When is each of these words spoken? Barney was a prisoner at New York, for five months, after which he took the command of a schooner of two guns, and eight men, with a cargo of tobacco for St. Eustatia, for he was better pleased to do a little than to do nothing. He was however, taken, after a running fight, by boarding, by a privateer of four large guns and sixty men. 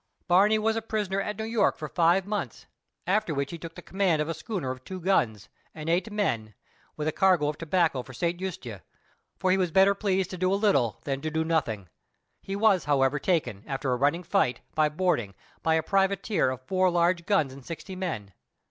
Barney 0.27 0.57
was 0.57 0.75
a 0.75 0.81
prisoner 0.81 1.21
at 1.21 1.37
New 1.37 1.43
York, 1.43 1.77
for 1.77 1.87
five 1.87 2.25
months, 2.25 2.65
after 3.05 3.35
which 3.35 3.51
he 3.51 3.59
took 3.59 3.75
the 3.75 3.83
command 3.83 4.19
of 4.19 4.27
a 4.27 4.33
schooner 4.33 4.71
of 4.71 4.83
two 4.83 4.99
guns, 4.99 5.47
and 5.75 5.87
eight 5.89 6.11
men, 6.11 6.55
with 6.97 7.07
a 7.07 7.11
cargo 7.11 7.49
of 7.49 7.59
tobacco 7.59 8.01
for 8.01 8.11
St. 8.11 8.41
Eustatia, 8.41 8.81
for 9.37 9.51
he 9.51 9.57
was 9.59 9.69
better 9.69 9.93
pleased 9.93 10.31
to 10.31 10.39
do 10.39 10.51
a 10.51 10.55
little 10.55 10.99
than 11.03 11.21
to 11.21 11.29
do 11.29 11.43
nothing. 11.43 11.87
He 12.41 12.55
was 12.55 12.85
however, 12.85 13.19
taken, 13.19 13.63
after 13.67 13.93
a 13.93 13.95
running 13.95 14.23
fight, 14.23 14.61
by 14.73 14.89
boarding, 14.89 15.35
by 15.61 15.75
a 15.75 15.83
privateer 15.83 16.49
of 16.49 16.63
four 16.65 16.89
large 16.89 17.27
guns 17.27 17.53
and 17.53 17.63
sixty 17.63 17.95
men. 17.95 18.33